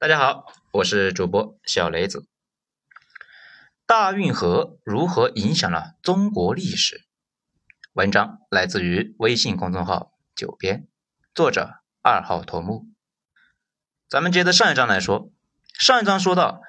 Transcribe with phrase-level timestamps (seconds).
[0.00, 2.26] 大家好，我是主播小雷子。
[3.84, 7.04] 大运河如何影响了中国历史？
[7.92, 10.88] 文章来自于微信公众号“九编”，
[11.36, 12.86] 作者二号头目。
[14.08, 15.30] 咱们接着上一章来说，
[15.78, 16.62] 上一章说到，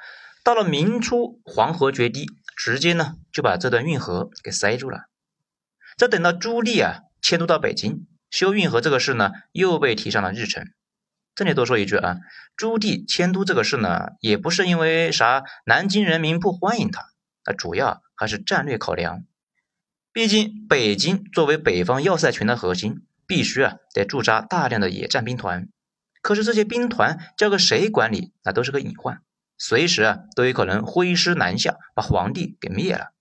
[0.44, 2.26] 到了明初黄河决堤，
[2.58, 5.06] 直接呢就把这段运河给塞住了。
[5.96, 10.66] 这等到朱棣啊迁都到北京，修运河这个事呢又被提上了日程。
[11.34, 12.18] 这里多说一句啊，
[12.58, 17.06] 朱棣迁都这个事呢，也不是因为啥南京人民不欢迎他，
[17.46, 19.24] 那主要还是战略考量。
[20.12, 25.70] 毕竟北京作为北方要塞群的核心，必须啊得驻扎大量的野战兵团。
[26.22, 29.22] 可是这些兵团交给谁管理，那都是个隐患，
[29.58, 33.14] 随时啊都有可能挥师南下，把皇帝给灭了。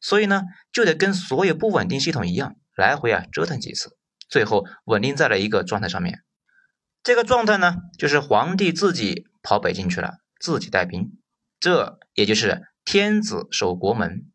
[0.00, 3.96] 所以呢，就得跟所有不稳定系统一样，来回啊折腾几次，
[4.28, 6.22] 最后稳定在了一个状态上面。
[7.02, 11.18] 这个状态呢，就是皇帝自己跑北京去了，自己带兵，
[11.58, 14.26] 这也就是天子守国门。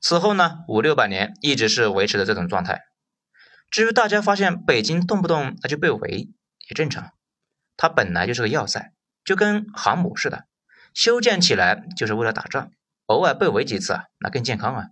[0.00, 2.82] 此后呢，五六百年一直是维持的这种状态。
[3.70, 6.30] 至于大家发现北京动不动那就被围，
[6.68, 7.10] 也正常，
[7.76, 8.92] 它本来就是个要塞，
[9.24, 10.46] 就跟航母似的，
[10.94, 12.70] 修建起来就是为了打仗，
[13.06, 14.86] 偶尔被围几次啊，那更健康啊。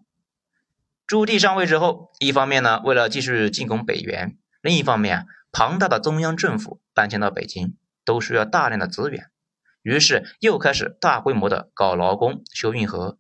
[1.07, 5.27] 朱棣上位之后，一方面呢，为了继续进攻北元，另一方面。
[5.55, 9.31] 庞大的中央政府搬迁到北京，都需要大量的资源，
[9.83, 13.19] 于是又开始大规模的搞劳工、修运河。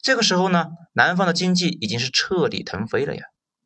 [0.00, 3.24] 这个时候呢，南方的经济已经是彻底腾飞了呀，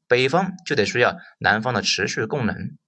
[0.09, 2.79] 北方就得需要南方的持续供能，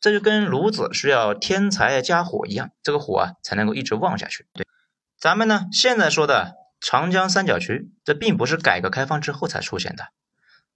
[0.00, 4.46] 这就跟炉子需要添柴加火一样，这个火啊才能够一直旺下去。
[4.52, 4.64] 对，
[5.18, 10.10] 咱们呢现在说的长江三角区，这并不是改革开放之后才出现的，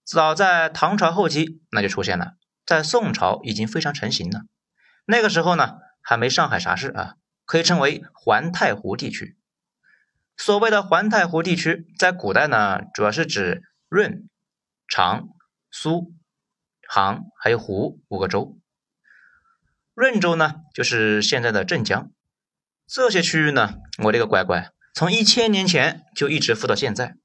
[0.02, 2.32] 早在唐朝后期那就出现了。
[2.66, 4.42] 在宋朝已经非常成型了，
[5.04, 7.14] 那个时候呢还没上海啥事啊，
[7.44, 9.38] 可以称为环太湖地区。
[10.36, 14.28] 所谓的环太湖地区，在古代呢主要是指润、
[14.88, 15.28] 长、
[15.70, 16.12] 苏、
[16.88, 18.58] 杭还有湖五个州。
[19.94, 22.10] 润州呢就是现在的镇江，
[22.86, 27.16] 这些区域呢，我这个乖乖，从一千年前就一直富到现在。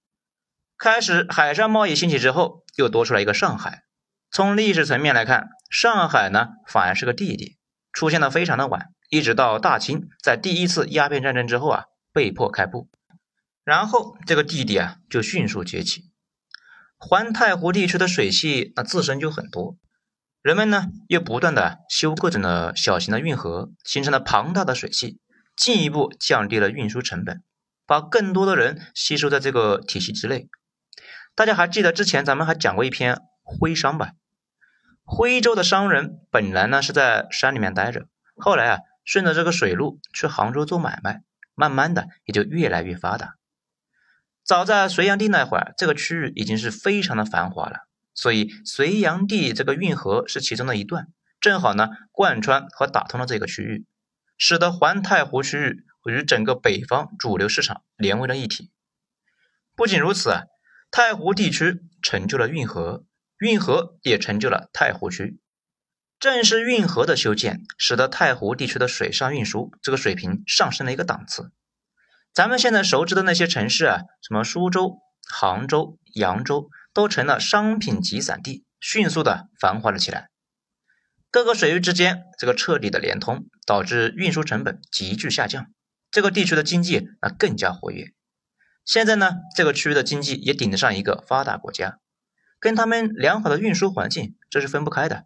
[0.78, 3.84] 开始海上贸易兴起之后，又多出来一个上海。
[4.32, 7.58] 从历史层面来看，上海呢反而是个弟弟，
[7.92, 11.84] 出现的非常的晚，一直到大清在第一次鸦片战争之后啊
[12.14, 12.88] 被迫开埠，
[13.66, 16.10] 然后这个弟弟啊就迅速崛起。
[16.98, 19.76] 环太湖地区的水系那自身就很多，
[20.42, 25.20] 人们呢又不断的修各种的小型的运河，形成了庞大的水系，
[25.58, 27.44] 进一步降低了运输成本，
[27.86, 30.48] 把更多的人吸收在这个体系之内。
[31.36, 33.20] 大家还记得之前咱们还讲过一篇
[33.60, 34.14] 徽商吧？
[35.04, 38.08] 徽州的商人本来呢是在山里面待着，
[38.38, 41.24] 后来啊顺着这个水路去杭州做买卖，
[41.54, 43.36] 慢慢的也就越来越发达。
[44.44, 47.82] 早在隋炀帝那会儿，这个区域已经是非常的繁华了，
[48.14, 51.08] 所以隋炀帝这个运河是其中的一段，
[51.40, 53.86] 正好呢贯穿和打通了这个区域，
[54.38, 58.72] 使得环太湖区域与整个北方主流市场连为了一体。
[59.76, 60.44] 不仅如此啊，
[60.90, 63.04] 太湖地区成就了运河。
[63.42, 65.40] 运河也成就了太湖区，
[66.20, 71.52] 正是运河的修建，使得太湖地区的水上运输这个水平上升了一个档次。
[72.32, 80.30] 咱们现在熟知的那些城市啊，什么苏州、杭州、扬州，都成了商品集散地，迅速的繁华了起来。
[81.32, 85.66] 各个水域之间这个彻底的连通，导致运输成本急剧下降，
[86.12, 88.14] 这个地区的经济啊更加活跃。
[88.86, 91.98] 现在呢，这个区域的经济也顶得上一个发达国家。
[92.62, 95.26] 跟他们良好的运输环境，这是分不开的。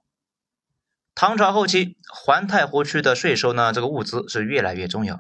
[1.14, 5.20] 唐朝后期，环太湖区的税收呢，这个物资是越来越重要。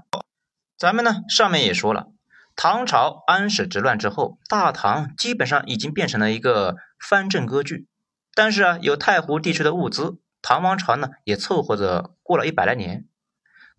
[0.78, 2.08] 咱们呢，上面也说了，
[2.56, 7.86] 唐朝安史之乱之后，大唐基本上已经变成了一个藩镇割据。
[8.34, 13.06] 但是啊，有太湖地区的物资，唐王朝呢也凑合着过了一百来年。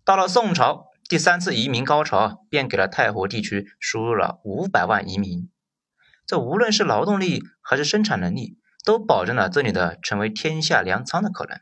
[0.05, 5.49] 到了宋朝，第三次移民高潮，便给了太湖地区输入了五百万移民。
[6.27, 11.57] 这无论是劳动力还是生产能力，都保证了这里的成为天下粮仓的可能。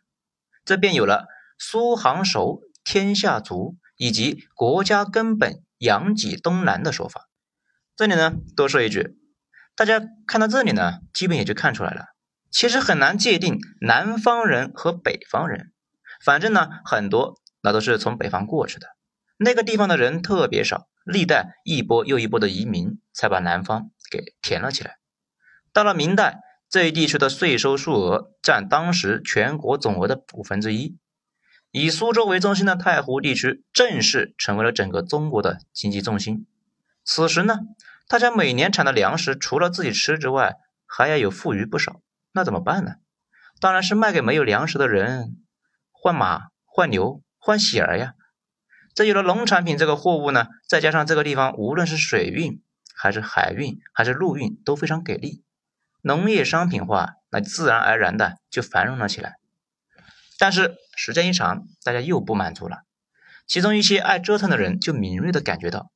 [0.65, 1.27] 这便有了
[1.57, 7.29] “苏杭熟，天下足”以及“国家根本，养己东南”的说法。
[7.95, 9.17] 这里呢，多说一句，
[9.75, 12.07] 大家看到这里呢，基本也就看出来了。
[12.49, 15.71] 其实很难界定南方人和北方人，
[16.23, 18.87] 反正呢，很多那都是从北方过去的。
[19.37, 23.91] 那个地方的人特别少，历代一波又一波的移民才把南方。
[24.11, 24.99] 给填了起来。
[25.73, 30.99] 到了明代，这一地区的税收数额占当时全国总额的五分之一，
[31.71, 36.45] 以苏州为中心的太湖地区正式成为了整个中国的经济重心。
[37.03, 37.57] 此时呢，
[38.07, 42.01] 大家每年产的粮食除了自己吃之外，还要有富余不少。
[42.31, 42.97] 那怎么办呢？
[43.59, 45.43] 当然是卖给没有粮食的人，
[45.91, 48.13] 换马、换牛、换喜儿呀。
[48.95, 52.63] 这有了农产品这个货物呢，再加上这个地方无论是水运
[52.95, 55.43] 还是海运还是陆运都非常给力，
[56.01, 59.35] 农业商品化，那自然而然的就繁荣了起来。
[60.39, 62.83] 但是时间一长，大家又不满足了。
[63.47, 65.91] 其中一些爱折腾的人就敏锐的感觉到，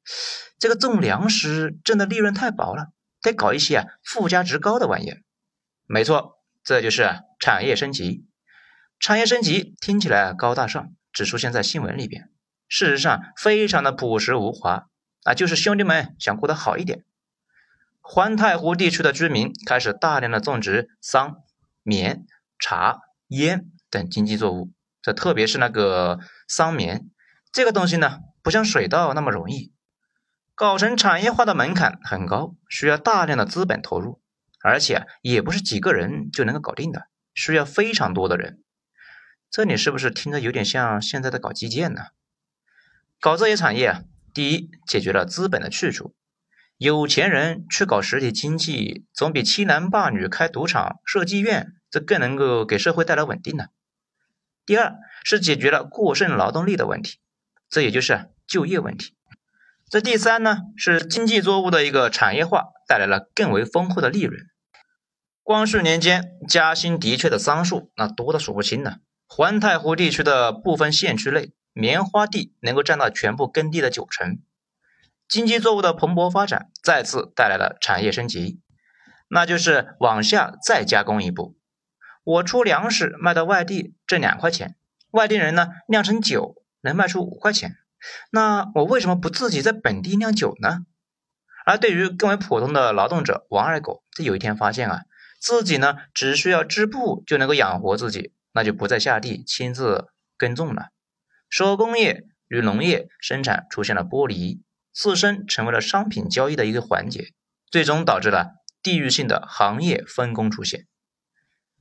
[0.60, 2.88] 这个种粮食挣的利润太薄了，
[3.22, 5.22] 得搞一些啊附加值高的玩意儿。
[5.88, 8.26] 没错，这就是产业升级。
[9.00, 12.30] 产业升级听起来高大上，只出现在新闻里边，
[12.70, 14.88] 事实上非常的朴实无华
[15.24, 17.04] 啊，就是兄弟们想过得好一点。
[18.00, 21.42] 环太湖地区的居民开始大量的种植桑、
[21.84, 22.26] 棉、
[22.58, 23.66] 茶、烟。
[23.92, 24.72] 等经济作物，
[25.02, 27.10] 这特别是那个桑棉
[27.52, 29.74] 这个东西呢，不像水稻那么容易，
[30.54, 34.22] 搞成产业化的门槛很高，需要大量的资本投入，
[34.62, 38.62] 而且也不是几个人就能够搞定的，需要非常多的人。
[39.50, 42.02] 这里是不是听着有点像现在的搞基建呢？
[43.22, 44.02] 搞这些产业啊，
[44.34, 46.16] 第一解决了资本的去处，
[46.78, 53.66] 有钱人去搞实体经济，总比欺男霸女、开赌场、设妓院这更能够给社会带来稳定呢。
[54.66, 57.18] 第二是解决了过剩劳动力的问题，
[57.70, 59.14] 这也就是就业问题。
[59.90, 64.40] 这第三呢是经济作物的一个产业化，带来了更为丰厚的利润。
[65.42, 68.98] 光绪年间，嘉兴的确的桑树那多的数不清呢。
[69.28, 74.40] 环太湖地区的部分县区内，棉花地能够占到全部耕地的九成。
[75.28, 78.62] 经济作物的蓬勃发展，再次带来了产业升级，
[79.28, 81.56] 那就是往下再加工一步。
[82.24, 84.76] 我出粮食卖到外地挣两块钱，
[85.12, 87.76] 外地人呢酿成酒能卖出五块钱，
[88.32, 90.86] 那我为什么不自己在本地酿酒呢？
[91.66, 95.02] 而对于更为普通的劳动者王二狗，他有一天发现啊，
[95.40, 100.08] 自己呢只需要织布就能够养活自己，那就不再下地亲自
[100.38, 100.90] 耕种了。
[101.50, 104.62] 手工业与农业生产出现了剥离，
[104.94, 107.34] 自身成为了商品交易的一个环节，
[107.72, 108.52] 最终导致了
[108.84, 110.88] 地域性的行业分工出现。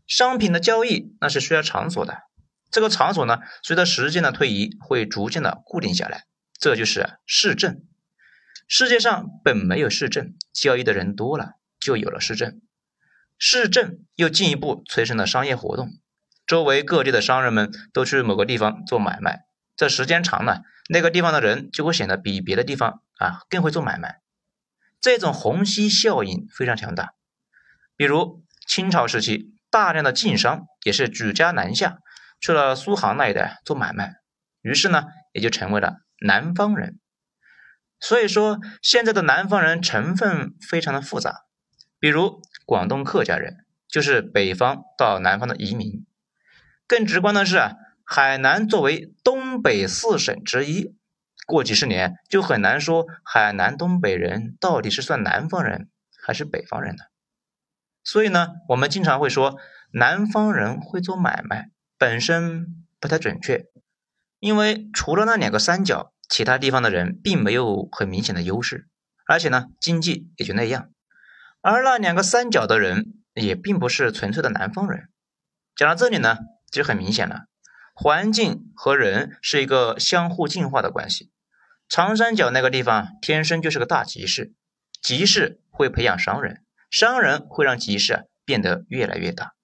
[0.06, 2.22] 商品的交易那是需要场所的，
[2.70, 6.24] 这个场所呢，随着时间的推移会逐渐的固定下来，
[6.58, 7.84] 这就是市镇。
[8.66, 12.62] 世界上本没有市镇，交易的人多了，就有了市镇。
[13.38, 15.90] 市镇又进一步催生了商业活动，
[16.46, 19.44] 周围各地的商人们都去某个地方做买卖，
[19.78, 20.60] 这时间长了，
[20.90, 24.20] 那个地方的人就会显得比别的地方啊更会做买卖，
[25.00, 27.14] 这种虹吸效应非常强大。
[27.96, 29.54] 比如清朝时期。
[29.70, 31.98] 大量的晋商也是举家南下，
[32.40, 34.14] 去了苏杭那一带做买卖，
[34.62, 35.04] 于是呢，
[35.34, 36.98] 也就成为了南方人。
[38.00, 41.42] 所以说，现在的南方人成分非常的复杂，
[42.00, 46.06] 比如广东客家人，就是北方到南方的移民。
[46.86, 47.60] 更直观的是，
[48.02, 50.94] 海南作为东北四省之一，
[51.46, 55.88] 过几十年就很难说海南东北人到底是算南方人
[56.22, 57.10] 还是北方人了。
[58.04, 59.58] 所以呢，我们经常会说
[59.92, 63.66] 南方人会做买卖，本身不太准确，
[64.38, 68.88] 因为除了那两个三角，其他地方的人并没有很明显的优势，
[69.26, 70.90] 而且呢，经济也就那样。
[71.60, 75.08] 而那两个三角的人也并不是纯粹的南方人。
[75.74, 76.38] 讲到这里呢，
[76.70, 77.46] 就很明显了，
[78.00, 81.32] 环境和人是一个相互进化的关系。
[81.88, 84.52] 长三角那个地方天生就是个大集市，
[85.02, 86.62] 集市会培养商人。
[86.92, 89.54] 商人会让集市变得越来越大，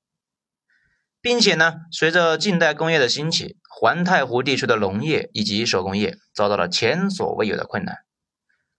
[1.20, 7.98] 并且呢，随着近代工业的兴起，环太湖地区的农业以及手工业遭到了前所未有的困难。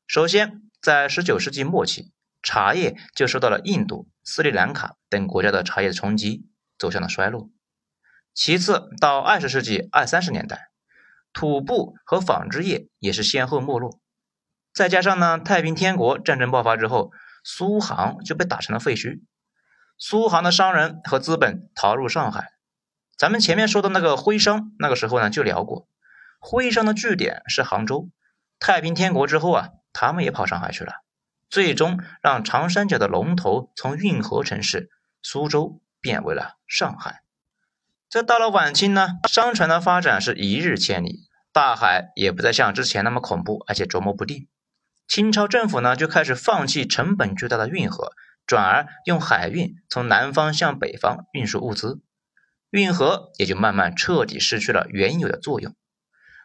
[0.05, 2.11] 首先，在19世纪末期，
[2.43, 6.45] 茶叶就受到了印度、斯里兰卡等国家的茶叶冲击，
[6.77, 7.49] 走向了衰落。
[8.35, 10.69] 其次，到20世纪二三十年代，
[11.33, 13.99] 土布和纺织业也是先后没落。
[14.71, 17.11] 再加上呢，太平天国战争爆发之后。
[17.47, 19.21] 苏杭就被打成了废墟，
[19.99, 22.53] 苏杭的商人和资本逃入上海。
[23.19, 25.87] 咱们前面说的那个徽商，那个时候呢就聊过，
[26.39, 28.09] 徽商的据点是杭州。
[28.59, 30.91] 太平天国之后啊，他们也跑上海去了，
[31.47, 34.89] 最终让长三角的龙头从运河城市
[35.21, 37.21] 苏州变为了上海。
[38.09, 44.47] 这到了晚清呢，商船的发展是一日千里，大海也不再像之前那么恐怖，而且捉摸不定。
[45.07, 48.13] 清朝政府呢就开始放弃成本巨大的运河，
[48.47, 52.01] 转而用海运从南方向北方运输物资。
[52.69, 55.75] 运河也就慢慢彻底失去了原有的作用。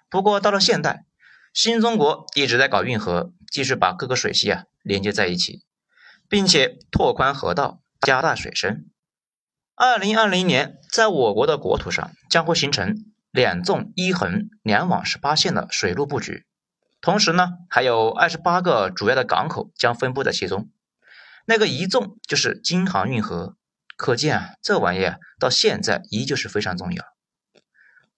[0.09, 1.05] 不过到了现代，
[1.53, 5.65] 新中国一直在搞运河，继续把各个水系啊连接在一起，
[6.29, 8.91] 并且拓宽河道，加大水深。
[9.83, 16.45] 二零二零年，在我国的国土上将会形成两纵一横两网十八线的水路布局，
[17.01, 20.69] 同时呢，还有二十八个主要的港口将分布在其中。
[21.47, 23.57] 那个一纵就是京杭运河，
[23.97, 27.03] 可见啊，这玩意啊到现在依旧是非常重要。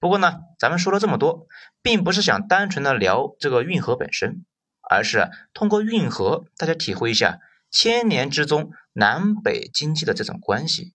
[0.01, 1.47] 不过呢，咱们说了这么多，
[1.81, 4.45] 并不是想单纯的聊这个运河本身，
[4.81, 7.39] 而是通过运河，大家体会一下
[7.71, 10.93] 千年之中南北经济的这种关系。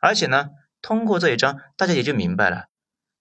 [0.00, 0.48] 而且呢，
[0.82, 2.66] 通过这一章，大家也就明白了，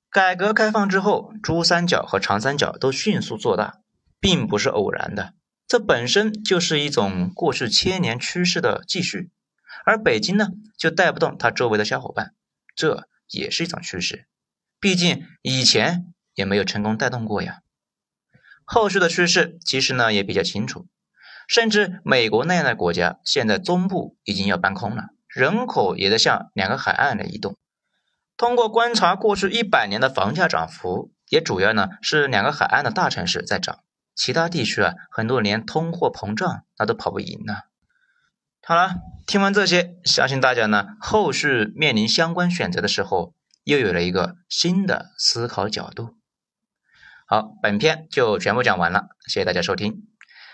[0.10, 3.82] 改革开放之后，珠三角和长三角都迅速做大，
[4.20, 5.34] 并不是偶然的，
[5.68, 9.30] 这本身就是一种过去千年趋势的继续。
[9.86, 12.34] 而北京呢，就带不动它周围的小伙伴，
[12.76, 14.28] 这也是一种趋势。
[14.80, 17.60] 毕竟以前也没有成功带动过呀。
[18.64, 20.88] 后续的趋势其实呢也比较清楚，
[21.48, 25.10] 甚至美国那样的国家，现在中部已经要搬空了。
[25.30, 27.56] 人口也在向两个海岸的移动。
[28.36, 33.84] 通过观察过去一百年的房价涨幅，也主要呢是两个海岸的大城市在涨，
[34.16, 37.56] 其他地区啊很多连通货膨胀那都跑不赢呢。
[38.62, 38.96] 好了，
[39.28, 43.34] 听完这些，相信大家呢后续面临相关选择的时候，
[43.64, 46.16] 又有了一个新的思考角度。
[47.28, 50.08] 好，本篇就全部讲完了，谢谢大家收听。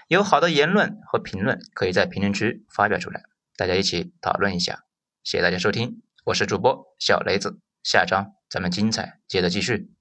[0.07, 3.23] 有好的言论和评论，可以在评论区发表出来。
[3.57, 4.83] 大家一起讨论一下，
[5.23, 9.94] 谢谢大家收听，我是主播小雷子，下章咱们精彩接着继续。